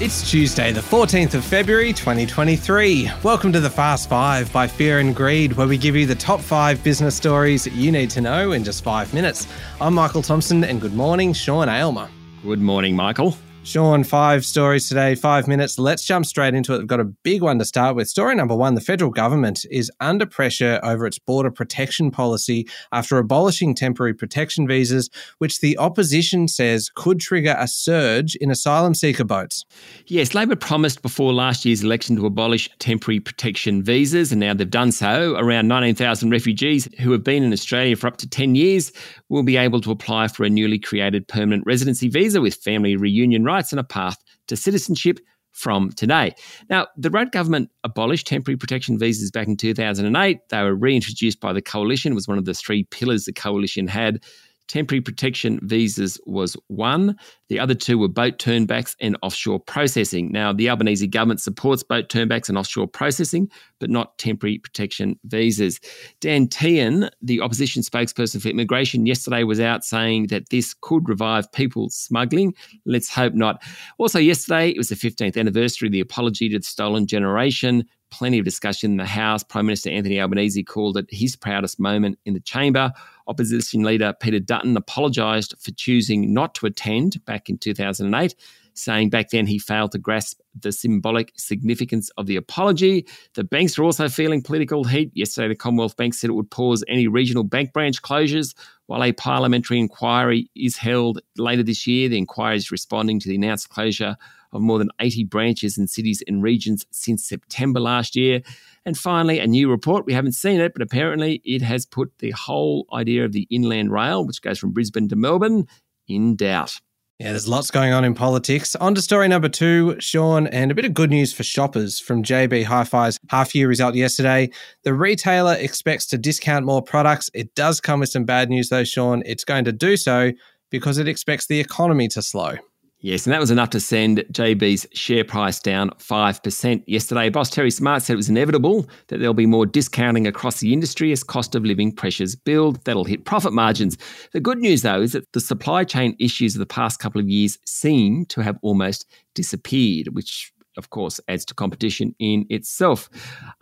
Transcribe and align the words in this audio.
It's 0.00 0.30
Tuesday, 0.30 0.70
the 0.70 0.80
14th 0.80 1.34
of 1.34 1.44
February, 1.44 1.92
2023. 1.92 3.10
Welcome 3.24 3.52
to 3.52 3.58
the 3.58 3.68
Fast 3.68 4.08
Five 4.08 4.52
by 4.52 4.68
Fear 4.68 5.00
and 5.00 5.12
Greed, 5.12 5.54
where 5.54 5.66
we 5.66 5.76
give 5.76 5.96
you 5.96 6.06
the 6.06 6.14
top 6.14 6.38
five 6.38 6.84
business 6.84 7.16
stories 7.16 7.66
you 7.66 7.90
need 7.90 8.08
to 8.10 8.20
know 8.20 8.52
in 8.52 8.62
just 8.62 8.84
five 8.84 9.12
minutes. 9.12 9.48
I'm 9.80 9.94
Michael 9.94 10.22
Thompson, 10.22 10.62
and 10.62 10.80
good 10.80 10.94
morning, 10.94 11.32
Sean 11.32 11.68
Aylmer. 11.68 12.08
Good 12.44 12.60
morning, 12.60 12.94
Michael. 12.94 13.36
Sean, 13.64 14.02
five 14.02 14.46
stories 14.46 14.88
today, 14.88 15.14
five 15.14 15.46
minutes. 15.46 15.78
Let's 15.78 16.02
jump 16.04 16.24
straight 16.24 16.54
into 16.54 16.74
it. 16.74 16.78
We've 16.78 16.86
got 16.86 17.00
a 17.00 17.04
big 17.04 17.42
one 17.42 17.58
to 17.58 17.66
start 17.66 17.96
with. 17.96 18.08
Story 18.08 18.34
number 18.34 18.54
one 18.54 18.74
the 18.74 18.80
federal 18.80 19.10
government 19.10 19.66
is 19.70 19.90
under 20.00 20.24
pressure 20.24 20.80
over 20.82 21.06
its 21.06 21.18
border 21.18 21.50
protection 21.50 22.10
policy 22.10 22.66
after 22.92 23.18
abolishing 23.18 23.74
temporary 23.74 24.14
protection 24.14 24.66
visas, 24.66 25.10
which 25.36 25.60
the 25.60 25.76
opposition 25.76 26.48
says 26.48 26.88
could 26.94 27.20
trigger 27.20 27.56
a 27.58 27.68
surge 27.68 28.36
in 28.36 28.50
asylum 28.50 28.94
seeker 28.94 29.24
boats. 29.24 29.66
Yes, 30.06 30.34
Labor 30.34 30.56
promised 30.56 31.02
before 31.02 31.34
last 31.34 31.66
year's 31.66 31.82
election 31.82 32.16
to 32.16 32.24
abolish 32.24 32.70
temporary 32.78 33.20
protection 33.20 33.82
visas, 33.82 34.32
and 34.32 34.40
now 34.40 34.54
they've 34.54 34.70
done 34.70 34.92
so. 34.92 35.36
Around 35.36 35.68
19,000 35.68 36.30
refugees 36.30 36.88
who 37.00 37.12
have 37.12 37.24
been 37.24 37.42
in 37.42 37.52
Australia 37.52 37.96
for 37.96 38.06
up 38.06 38.16
to 38.18 38.28
10 38.28 38.54
years 38.54 38.92
will 39.28 39.42
be 39.42 39.58
able 39.58 39.80
to 39.82 39.90
apply 39.90 40.28
for 40.28 40.44
a 40.44 40.50
newly 40.50 40.78
created 40.78 41.28
permanent 41.28 41.66
residency 41.66 42.08
visa 42.08 42.40
with 42.40 42.54
family 42.54 42.96
reunion 42.96 43.44
rights 43.48 43.72
and 43.72 43.80
a 43.80 43.84
path 43.84 44.22
to 44.46 44.56
citizenship 44.56 45.18
from 45.52 45.90
today. 45.90 46.34
Now, 46.70 46.86
the 46.96 47.10
Rudd 47.10 47.32
government 47.32 47.70
abolished 47.82 48.28
temporary 48.28 48.56
protection 48.56 48.98
visas 48.98 49.30
back 49.32 49.48
in 49.48 49.56
2008. 49.56 50.38
They 50.50 50.62
were 50.62 50.74
reintroduced 50.74 51.40
by 51.40 51.52
the 51.52 51.62
coalition, 51.62 52.12
it 52.12 52.14
was 52.14 52.28
one 52.28 52.38
of 52.38 52.44
the 52.44 52.54
three 52.54 52.84
pillars 52.84 53.24
the 53.24 53.32
coalition 53.32 53.88
had 53.88 54.22
Temporary 54.68 55.00
protection 55.00 55.58
visas 55.62 56.20
was 56.26 56.56
one. 56.68 57.16
The 57.48 57.58
other 57.58 57.74
two 57.74 57.98
were 57.98 58.08
boat 58.08 58.38
turnbacks 58.38 58.94
and 59.00 59.16
offshore 59.22 59.60
processing. 59.60 60.30
Now, 60.30 60.52
the 60.52 60.68
Albanese 60.68 61.06
government 61.06 61.40
supports 61.40 61.82
boat 61.82 62.08
turnbacks 62.08 62.48
and 62.48 62.58
offshore 62.58 62.86
processing, 62.86 63.50
but 63.80 63.90
not 63.90 64.18
temporary 64.18 64.58
protection 64.58 65.18
visas. 65.24 65.80
Dan 66.20 66.46
Tehan, 66.48 67.08
the 67.22 67.40
opposition 67.40 67.82
spokesperson 67.82 68.42
for 68.42 68.48
immigration, 68.48 69.06
yesterday 69.06 69.42
was 69.42 69.58
out 69.58 69.84
saying 69.84 70.26
that 70.28 70.50
this 70.50 70.74
could 70.74 71.08
revive 71.08 71.50
people 71.52 71.88
smuggling. 71.90 72.54
Let's 72.84 73.08
hope 73.08 73.34
not. 73.34 73.62
Also, 73.98 74.18
yesterday, 74.18 74.68
it 74.68 74.78
was 74.78 74.90
the 74.90 74.94
15th 74.94 75.38
anniversary 75.38 75.88
of 75.88 75.92
the 75.92 76.00
apology 76.00 76.48
to 76.50 76.58
the 76.58 76.64
stolen 76.64 77.06
generation 77.06 77.84
plenty 78.10 78.38
of 78.38 78.44
discussion 78.44 78.92
in 78.92 78.96
the 78.96 79.06
House. 79.06 79.42
Prime 79.42 79.66
Minister 79.66 79.90
Anthony 79.90 80.20
Albanese 80.20 80.62
called 80.62 80.96
it 80.96 81.06
his 81.10 81.36
proudest 81.36 81.78
moment 81.78 82.18
in 82.24 82.34
the 82.34 82.40
chamber. 82.40 82.92
Opposition 83.26 83.82
leader 83.82 84.14
Peter 84.20 84.40
Dutton 84.40 84.76
apologised 84.76 85.54
for 85.58 85.70
choosing 85.72 86.32
not 86.32 86.54
to 86.56 86.66
attend 86.66 87.24
back 87.24 87.48
in 87.48 87.58
2008, 87.58 88.34
saying 88.74 89.10
back 89.10 89.30
then 89.30 89.46
he 89.46 89.58
failed 89.58 89.92
to 89.92 89.98
grasp 89.98 90.40
the 90.58 90.72
symbolic 90.72 91.32
significance 91.36 92.10
of 92.16 92.26
the 92.26 92.36
apology. 92.36 93.06
The 93.34 93.44
banks 93.44 93.78
are 93.78 93.84
also 93.84 94.08
feeling 94.08 94.42
political 94.42 94.84
heat. 94.84 95.10
Yesterday, 95.14 95.48
the 95.48 95.56
Commonwealth 95.56 95.96
Bank 95.96 96.14
said 96.14 96.30
it 96.30 96.34
would 96.34 96.50
pause 96.50 96.82
any 96.88 97.06
regional 97.06 97.44
bank 97.44 97.72
branch 97.72 98.02
closures 98.02 98.54
while 98.86 99.04
a 99.04 99.12
parliamentary 99.12 99.78
inquiry 99.78 100.50
is 100.56 100.76
held 100.76 101.20
later 101.36 101.62
this 101.62 101.86
year. 101.86 102.08
The 102.08 102.18
inquiry 102.18 102.56
is 102.56 102.70
responding 102.70 103.20
to 103.20 103.28
the 103.28 103.36
announced 103.36 103.68
closure 103.68 104.16
of 104.52 104.62
more 104.62 104.78
than 104.78 104.90
80 105.00 105.24
branches 105.24 105.78
in 105.78 105.86
cities 105.86 106.22
and 106.26 106.42
regions 106.42 106.86
since 106.90 107.24
September 107.24 107.80
last 107.80 108.16
year. 108.16 108.40
And 108.84 108.96
finally, 108.96 109.38
a 109.38 109.46
new 109.46 109.70
report. 109.70 110.06
We 110.06 110.14
haven't 110.14 110.32
seen 110.32 110.60
it, 110.60 110.72
but 110.72 110.82
apparently 110.82 111.42
it 111.44 111.62
has 111.62 111.84
put 111.84 112.12
the 112.18 112.30
whole 112.30 112.86
idea 112.92 113.24
of 113.24 113.32
the 113.32 113.46
inland 113.50 113.92
rail, 113.92 114.24
which 114.24 114.42
goes 114.42 114.58
from 114.58 114.72
Brisbane 114.72 115.08
to 115.08 115.16
Melbourne, 115.16 115.66
in 116.06 116.36
doubt. 116.36 116.80
Yeah, 117.18 117.30
there's 117.32 117.48
lots 117.48 117.72
going 117.72 117.92
on 117.92 118.04
in 118.04 118.14
politics. 118.14 118.76
On 118.76 118.94
to 118.94 119.02
story 119.02 119.26
number 119.26 119.48
two, 119.48 119.96
Sean, 119.98 120.46
and 120.46 120.70
a 120.70 120.74
bit 120.74 120.84
of 120.84 120.94
good 120.94 121.10
news 121.10 121.32
for 121.32 121.42
shoppers 121.42 121.98
from 121.98 122.22
JB 122.22 122.64
Hi 122.64 122.84
Fi's 122.84 123.18
half 123.28 123.56
year 123.56 123.66
result 123.66 123.96
yesterday. 123.96 124.50
The 124.84 124.94
retailer 124.94 125.54
expects 125.54 126.06
to 126.06 126.18
discount 126.18 126.64
more 126.64 126.80
products. 126.80 127.28
It 127.34 127.56
does 127.56 127.80
come 127.80 127.98
with 127.98 128.08
some 128.08 128.24
bad 128.24 128.48
news, 128.50 128.68
though, 128.68 128.84
Sean. 128.84 129.24
It's 129.26 129.42
going 129.42 129.64
to 129.64 129.72
do 129.72 129.96
so 129.96 130.30
because 130.70 130.98
it 130.98 131.08
expects 131.08 131.46
the 131.46 131.58
economy 131.58 132.06
to 132.06 132.22
slow. 132.22 132.54
Yes, 133.00 133.26
and 133.26 133.32
that 133.32 133.38
was 133.38 133.52
enough 133.52 133.70
to 133.70 133.80
send 133.80 134.24
JB's 134.32 134.84
share 134.92 135.22
price 135.22 135.60
down 135.60 135.90
5% 135.90 136.82
yesterday. 136.88 137.28
Boss 137.28 137.48
Terry 137.48 137.70
Smart 137.70 138.02
said 138.02 138.14
it 138.14 138.16
was 138.16 138.28
inevitable 138.28 138.88
that 139.06 139.18
there'll 139.18 139.34
be 139.34 139.46
more 139.46 139.66
discounting 139.66 140.26
across 140.26 140.58
the 140.58 140.72
industry 140.72 141.12
as 141.12 141.22
cost 141.22 141.54
of 141.54 141.64
living 141.64 141.92
pressures 141.92 142.34
build. 142.34 142.84
That'll 142.84 143.04
hit 143.04 143.24
profit 143.24 143.52
margins. 143.52 143.96
The 144.32 144.40
good 144.40 144.58
news, 144.58 144.82
though, 144.82 145.00
is 145.00 145.12
that 145.12 145.32
the 145.32 145.40
supply 145.40 145.84
chain 145.84 146.16
issues 146.18 146.56
of 146.56 146.58
the 146.58 146.66
past 146.66 146.98
couple 146.98 147.20
of 147.20 147.28
years 147.28 147.56
seem 147.64 148.26
to 148.26 148.42
have 148.42 148.58
almost 148.62 149.06
disappeared, 149.32 150.08
which 150.08 150.52
of 150.78 150.90
course, 150.90 151.20
adds 151.28 151.44
to 151.46 151.54
competition 151.54 152.14
in 152.18 152.46
itself. 152.48 153.10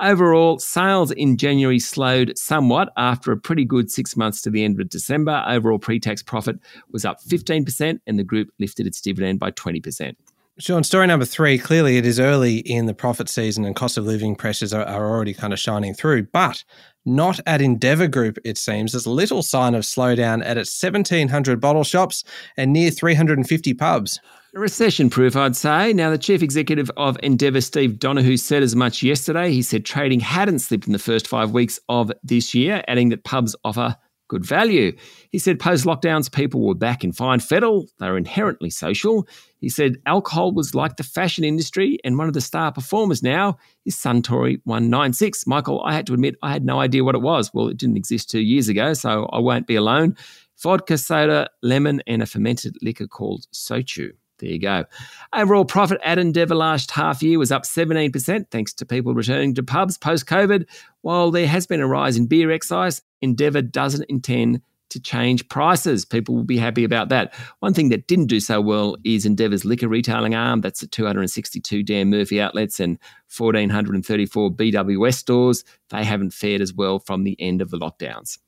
Overall, 0.00 0.58
sales 0.58 1.10
in 1.10 1.36
January 1.36 1.80
slowed 1.80 2.38
somewhat 2.38 2.92
after 2.96 3.32
a 3.32 3.36
pretty 3.36 3.64
good 3.64 3.90
six 3.90 4.16
months 4.16 4.40
to 4.42 4.50
the 4.50 4.62
end 4.62 4.80
of 4.80 4.88
December. 4.88 5.42
Overall 5.48 5.80
pre 5.80 5.98
tax 5.98 6.22
profit 6.22 6.60
was 6.92 7.04
up 7.04 7.20
15%, 7.22 7.98
and 8.06 8.18
the 8.18 8.24
group 8.24 8.50
lifted 8.60 8.86
its 8.86 9.00
dividend 9.00 9.40
by 9.40 9.50
20%. 9.50 10.14
Sean, 10.58 10.82
story 10.82 11.06
number 11.06 11.26
three. 11.26 11.58
Clearly, 11.58 11.98
it 11.98 12.06
is 12.06 12.18
early 12.18 12.58
in 12.60 12.86
the 12.86 12.94
profit 12.94 13.28
season 13.28 13.66
and 13.66 13.76
cost 13.76 13.98
of 13.98 14.06
living 14.06 14.34
pressures 14.34 14.72
are, 14.72 14.84
are 14.84 15.10
already 15.10 15.34
kind 15.34 15.52
of 15.52 15.58
shining 15.58 15.92
through, 15.92 16.22
but 16.32 16.64
not 17.04 17.38
at 17.44 17.60
Endeavour 17.60 18.08
Group, 18.08 18.38
it 18.42 18.56
seems. 18.56 18.92
There's 18.92 19.06
little 19.06 19.42
sign 19.42 19.74
of 19.74 19.84
slowdown 19.84 20.42
at 20.42 20.56
its 20.56 20.82
1,700 20.82 21.60
bottle 21.60 21.84
shops 21.84 22.24
and 22.56 22.72
near 22.72 22.90
350 22.90 23.74
pubs. 23.74 24.18
Recession 24.54 25.10
proof, 25.10 25.36
I'd 25.36 25.56
say. 25.56 25.92
Now, 25.92 26.08
the 26.08 26.16
chief 26.16 26.42
executive 26.42 26.90
of 26.96 27.18
Endeavour, 27.22 27.60
Steve 27.60 27.98
Donohue, 27.98 28.38
said 28.38 28.62
as 28.62 28.74
much 28.74 29.02
yesterday. 29.02 29.52
He 29.52 29.60
said 29.60 29.84
trading 29.84 30.20
hadn't 30.20 30.60
slipped 30.60 30.86
in 30.86 30.94
the 30.94 30.98
first 30.98 31.28
five 31.28 31.50
weeks 31.50 31.78
of 31.90 32.10
this 32.24 32.54
year, 32.54 32.82
adding 32.88 33.10
that 33.10 33.24
pubs 33.24 33.54
offer 33.62 33.94
good 34.28 34.44
value. 34.44 34.96
He 35.30 35.38
said 35.38 35.58
post 35.58 35.84
lockdowns, 35.84 36.30
people 36.30 36.66
were 36.66 36.74
back 36.74 37.04
in 37.04 37.12
fine 37.12 37.40
fettle. 37.40 37.86
They 37.98 38.08
were 38.08 38.16
inherently 38.16 38.70
social. 38.70 39.26
He 39.60 39.68
said 39.68 39.96
alcohol 40.06 40.52
was 40.52 40.74
like 40.74 40.96
the 40.96 41.02
fashion 41.02 41.44
industry, 41.44 41.98
and 42.04 42.18
one 42.18 42.28
of 42.28 42.34
the 42.34 42.40
star 42.40 42.72
performers 42.72 43.22
now 43.22 43.56
is 43.84 43.96
Suntory 43.96 44.60
196. 44.64 45.46
Michael, 45.46 45.82
I 45.84 45.94
had 45.94 46.06
to 46.06 46.14
admit, 46.14 46.36
I 46.42 46.52
had 46.52 46.64
no 46.64 46.80
idea 46.80 47.04
what 47.04 47.14
it 47.14 47.22
was. 47.22 47.52
Well, 47.52 47.68
it 47.68 47.76
didn't 47.76 47.96
exist 47.96 48.30
two 48.30 48.40
years 48.40 48.68
ago, 48.68 48.92
so 48.94 49.26
I 49.32 49.38
won't 49.38 49.66
be 49.66 49.76
alone. 49.76 50.16
Vodka, 50.62 50.98
soda, 50.98 51.50
lemon, 51.62 52.02
and 52.06 52.22
a 52.22 52.26
fermented 52.26 52.76
liquor 52.82 53.06
called 53.06 53.46
shochu. 53.52 54.12
There 54.38 54.50
you 54.50 54.58
go. 54.58 54.84
Overall 55.32 55.64
profit 55.64 55.98
at 56.04 56.18
Endeavour 56.18 56.54
last 56.54 56.90
half 56.90 57.22
year 57.22 57.38
was 57.38 57.50
up 57.50 57.62
17%, 57.62 58.50
thanks 58.50 58.74
to 58.74 58.86
people 58.86 59.14
returning 59.14 59.54
to 59.54 59.62
pubs 59.62 59.96
post 59.96 60.26
COVID. 60.26 60.66
While 61.00 61.30
there 61.30 61.46
has 61.46 61.66
been 61.66 61.80
a 61.80 61.86
rise 61.86 62.16
in 62.16 62.26
beer 62.26 62.50
excise, 62.50 63.02
Endeavour 63.22 63.62
doesn't 63.62 64.04
intend 64.10 64.60
to 64.90 65.00
change 65.00 65.48
prices. 65.48 66.04
People 66.04 66.34
will 66.34 66.44
be 66.44 66.58
happy 66.58 66.84
about 66.84 67.08
that. 67.08 67.34
One 67.60 67.74
thing 67.74 67.88
that 67.88 68.06
didn't 68.06 68.26
do 68.26 68.40
so 68.40 68.60
well 68.60 68.96
is 69.04 69.26
Endeavour's 69.26 69.64
liquor 69.64 69.88
retailing 69.88 70.34
arm. 70.34 70.60
That's 70.60 70.80
the 70.80 70.86
262 70.86 71.82
Dan 71.82 72.10
Murphy 72.10 72.40
outlets 72.40 72.78
and 72.78 72.98
1,434 73.36 74.50
BWS 74.50 75.14
stores. 75.14 75.64
They 75.90 76.04
haven't 76.04 76.32
fared 76.32 76.60
as 76.60 76.72
well 76.72 76.98
from 76.98 77.24
the 77.24 77.36
end 77.40 77.62
of 77.62 77.70
the 77.70 77.78
lockdowns. 77.78 78.38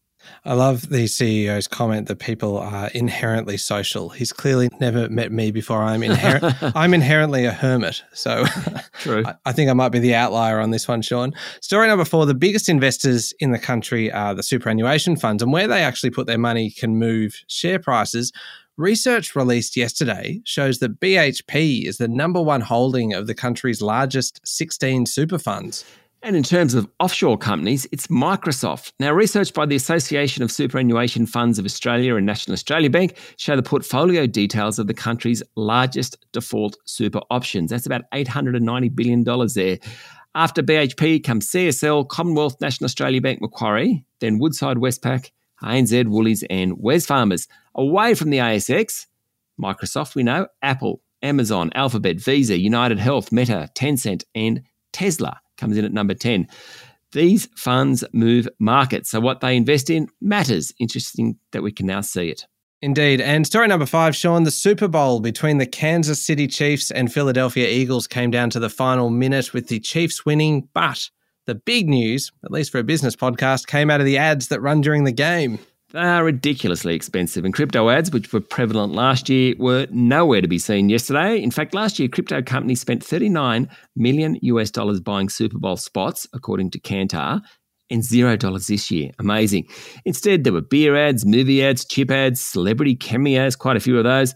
I 0.44 0.54
love 0.54 0.88
the 0.88 1.04
CEO's 1.04 1.68
comment 1.68 2.08
that 2.08 2.18
people 2.18 2.58
are 2.58 2.88
inherently 2.88 3.56
social. 3.56 4.08
He's 4.08 4.32
clearly 4.32 4.68
never 4.80 5.08
met 5.08 5.32
me 5.32 5.50
before. 5.50 5.82
I'm 5.82 6.00
inher- 6.00 6.72
I'm 6.76 6.94
inherently 6.94 7.44
a 7.44 7.52
hermit. 7.52 8.02
So 8.12 8.44
True. 9.00 9.24
I, 9.26 9.34
I, 9.46 9.52
think 9.52 9.70
I 9.70 9.74
might 9.74 9.90
be 9.90 9.98
the 9.98 10.14
outlier 10.14 10.60
on 10.60 10.70
this 10.70 10.88
one, 10.88 11.02
Sean. 11.02 11.34
Story 11.60 11.88
number 11.88 12.04
four 12.04 12.26
the 12.26 12.34
biggest 12.34 12.68
investors 12.68 13.32
in 13.40 13.52
the 13.52 13.58
country 13.58 14.10
are 14.12 14.34
the 14.34 14.42
superannuation 14.42 15.16
funds, 15.16 15.42
and 15.42 15.52
where 15.52 15.68
they 15.68 15.82
actually 15.82 16.10
put 16.10 16.26
their 16.26 16.38
money 16.38 16.70
can 16.70 16.96
move 16.96 17.42
share 17.46 17.78
prices. 17.78 18.32
Research 18.76 19.34
released 19.34 19.76
yesterday 19.76 20.40
shows 20.44 20.78
that 20.78 21.00
BHP 21.00 21.84
is 21.84 21.98
the 21.98 22.06
number 22.06 22.40
one 22.40 22.60
holding 22.60 23.12
of 23.12 23.26
the 23.26 23.34
country's 23.34 23.82
largest 23.82 24.40
16 24.44 25.06
super 25.06 25.38
funds. 25.38 25.84
And 26.22 26.34
in 26.34 26.42
terms 26.42 26.74
of 26.74 26.88
offshore 26.98 27.38
companies, 27.38 27.86
it's 27.92 28.08
Microsoft. 28.08 28.92
Now, 28.98 29.12
research 29.12 29.54
by 29.54 29.66
the 29.66 29.76
Association 29.76 30.42
of 30.42 30.50
Superannuation 30.50 31.26
Funds 31.26 31.60
of 31.60 31.64
Australia 31.64 32.16
and 32.16 32.26
National 32.26 32.54
Australia 32.54 32.90
Bank 32.90 33.16
show 33.36 33.54
the 33.54 33.62
portfolio 33.62 34.26
details 34.26 34.80
of 34.80 34.88
the 34.88 34.94
country's 34.94 35.44
largest 35.54 36.16
default 36.32 36.76
super 36.86 37.20
options. 37.30 37.70
That's 37.70 37.86
about 37.86 38.02
$890 38.12 38.94
billion 38.96 39.22
there. 39.54 39.78
After 40.34 40.60
BHP 40.60 41.22
comes 41.22 41.50
CSL, 41.50 42.08
Commonwealth, 42.08 42.60
National 42.60 42.86
Australia 42.86 43.20
Bank, 43.20 43.40
Macquarie, 43.40 44.04
then 44.18 44.38
Woodside, 44.38 44.78
Westpac, 44.78 45.30
ANZ, 45.62 46.08
Woolies, 46.08 46.42
and 46.50 46.76
Wesfarmers. 46.78 47.46
Away 47.76 48.14
from 48.14 48.30
the 48.30 48.38
ASX, 48.38 49.06
Microsoft, 49.60 50.16
we 50.16 50.24
know, 50.24 50.48
Apple, 50.62 51.00
Amazon, 51.22 51.70
Alphabet, 51.76 52.16
Visa, 52.16 52.58
United 52.58 52.98
Health, 52.98 53.30
Meta, 53.30 53.70
Tencent, 53.74 54.24
and 54.34 54.62
Tesla 54.92 55.40
comes 55.58 55.76
in 55.76 55.84
at 55.84 55.92
number 55.92 56.14
10. 56.14 56.48
These 57.12 57.48
funds 57.56 58.04
move 58.12 58.48
markets. 58.58 59.10
So 59.10 59.20
what 59.20 59.40
they 59.40 59.56
invest 59.56 59.90
in 59.90 60.08
matters. 60.20 60.72
Interesting 60.78 61.38
that 61.52 61.62
we 61.62 61.72
can 61.72 61.86
now 61.86 62.00
see 62.00 62.28
it. 62.28 62.44
Indeed. 62.80 63.20
And 63.20 63.46
story 63.46 63.66
number 63.66 63.86
five, 63.86 64.14
Sean, 64.14 64.44
the 64.44 64.52
Super 64.52 64.86
Bowl 64.86 65.18
between 65.18 65.58
the 65.58 65.66
Kansas 65.66 66.24
City 66.24 66.46
Chiefs 66.46 66.92
and 66.92 67.12
Philadelphia 67.12 67.68
Eagles 67.68 68.06
came 68.06 68.30
down 68.30 68.50
to 68.50 68.60
the 68.60 68.70
final 68.70 69.10
minute 69.10 69.52
with 69.52 69.66
the 69.66 69.80
Chiefs 69.80 70.24
winning. 70.24 70.68
But 70.74 71.10
the 71.46 71.56
big 71.56 71.88
news, 71.88 72.30
at 72.44 72.52
least 72.52 72.70
for 72.70 72.78
a 72.78 72.84
business 72.84 73.16
podcast, 73.16 73.66
came 73.66 73.90
out 73.90 74.00
of 74.00 74.06
the 74.06 74.18
ads 74.18 74.48
that 74.48 74.60
run 74.60 74.80
during 74.80 75.04
the 75.04 75.12
game. 75.12 75.58
They 75.90 76.00
are 76.00 76.22
ridiculously 76.22 76.94
expensive, 76.94 77.46
and 77.46 77.54
crypto 77.54 77.88
ads, 77.88 78.10
which 78.10 78.30
were 78.30 78.40
prevalent 78.42 78.92
last 78.92 79.30
year, 79.30 79.54
were 79.58 79.86
nowhere 79.90 80.42
to 80.42 80.48
be 80.48 80.58
seen 80.58 80.90
yesterday. 80.90 81.42
In 81.42 81.50
fact, 81.50 81.72
last 81.72 81.98
year, 81.98 82.08
crypto 82.08 82.42
companies 82.42 82.82
spent 82.82 83.02
39 83.02 83.70
million 83.96 84.36
US 84.42 84.70
dollars 84.70 85.00
buying 85.00 85.30
Super 85.30 85.58
Bowl 85.58 85.78
spots, 85.78 86.26
according 86.34 86.72
to 86.72 86.80
Kantar, 86.80 87.40
and 87.88 88.04
zero 88.04 88.36
dollars 88.36 88.66
this 88.66 88.90
year. 88.90 89.12
Amazing. 89.18 89.66
Instead, 90.04 90.44
there 90.44 90.52
were 90.52 90.60
beer 90.60 90.94
ads, 90.94 91.24
movie 91.24 91.64
ads, 91.64 91.86
chip 91.86 92.10
ads, 92.10 92.38
celebrity 92.38 92.94
cameos, 92.94 93.56
quite 93.56 93.78
a 93.78 93.80
few 93.80 93.96
of 93.96 94.04
those, 94.04 94.34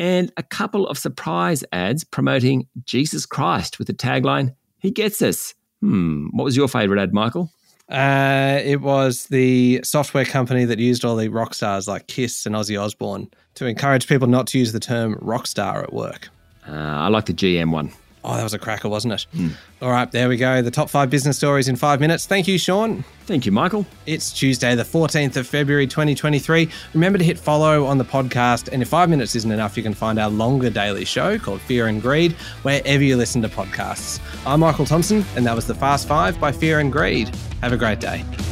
and 0.00 0.32
a 0.36 0.42
couple 0.42 0.88
of 0.88 0.98
surprise 0.98 1.62
ads 1.70 2.02
promoting 2.02 2.66
Jesus 2.86 3.24
Christ 3.24 3.78
with 3.78 3.86
the 3.86 3.94
tagline, 3.94 4.56
He 4.78 4.90
gets 4.90 5.22
us. 5.22 5.54
Hmm, 5.80 6.26
what 6.32 6.42
was 6.42 6.56
your 6.56 6.66
favourite 6.66 7.00
ad, 7.00 7.14
Michael? 7.14 7.52
Uh, 7.88 8.60
it 8.64 8.80
was 8.82 9.26
the 9.26 9.80
software 9.82 10.24
company 10.24 10.64
that 10.66 10.78
used 10.78 11.04
all 11.04 11.16
the 11.16 11.28
rock 11.28 11.54
stars 11.54 11.88
like 11.88 12.06
Kiss 12.06 12.44
and 12.44 12.54
Ozzy 12.54 12.80
Osbourne 12.80 13.30
to 13.54 13.66
encourage 13.66 14.06
people 14.06 14.28
not 14.28 14.46
to 14.48 14.58
use 14.58 14.72
the 14.72 14.80
term 14.80 15.16
rock 15.20 15.46
star 15.46 15.82
at 15.82 15.92
work. 15.92 16.28
Uh, 16.68 16.72
I 16.72 17.08
like 17.08 17.26
the 17.26 17.32
GM 17.32 17.72
one. 17.72 17.92
Oh, 18.24 18.36
that 18.36 18.42
was 18.42 18.52
a 18.52 18.58
cracker, 18.58 18.88
wasn't 18.88 19.14
it? 19.14 19.26
Mm. 19.34 19.52
All 19.80 19.90
right, 19.90 20.10
there 20.10 20.28
we 20.28 20.36
go. 20.36 20.60
The 20.60 20.70
top 20.70 20.90
five 20.90 21.08
business 21.08 21.36
stories 21.36 21.68
in 21.68 21.76
five 21.76 21.98
minutes. 21.98 22.26
Thank 22.26 22.46
you, 22.46 22.58
Sean. 22.58 23.04
Thank 23.24 23.46
you, 23.46 23.52
Michael. 23.52 23.86
It's 24.06 24.32
Tuesday, 24.32 24.74
the 24.74 24.82
14th 24.82 25.36
of 25.36 25.46
February, 25.46 25.86
2023. 25.86 26.68
Remember 26.94 27.16
to 27.16 27.24
hit 27.24 27.38
follow 27.38 27.86
on 27.86 27.96
the 27.96 28.04
podcast. 28.04 28.68
And 28.70 28.82
if 28.82 28.88
five 28.88 29.08
minutes 29.08 29.34
isn't 29.36 29.50
enough, 29.50 29.76
you 29.76 29.82
can 29.82 29.94
find 29.94 30.18
our 30.18 30.28
longer 30.28 30.68
daily 30.68 31.06
show 31.06 31.38
called 31.38 31.60
Fear 31.62 31.86
and 31.86 32.02
Greed 32.02 32.32
wherever 32.62 33.02
you 33.02 33.16
listen 33.16 33.40
to 33.42 33.48
podcasts. 33.48 34.20
I'm 34.44 34.60
Michael 34.60 34.84
Thompson, 34.84 35.24
and 35.36 35.46
that 35.46 35.54
was 35.54 35.66
the 35.66 35.74
Fast 35.74 36.08
Five 36.08 36.38
by 36.40 36.52
Fear 36.52 36.80
and 36.80 36.92
Greed. 36.92 37.30
Have 37.60 37.72
a 37.72 37.76
great 37.76 37.98
day. 37.98 38.47